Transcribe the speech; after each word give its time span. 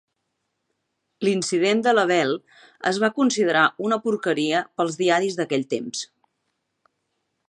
L"incident 1.25 1.83
de 1.87 1.93
Lavelle 1.97 2.39
es 2.91 3.01
va 3.03 3.11
considerar 3.19 3.67
una 3.89 4.01
porqueria 4.07 4.63
pels 4.81 5.01
diaris 5.03 5.41
d"aquell 5.41 5.67
temps. 5.75 6.03